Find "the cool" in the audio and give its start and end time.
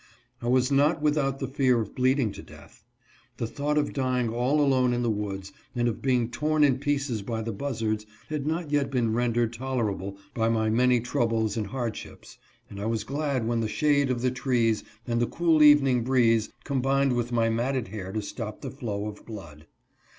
15.21-15.61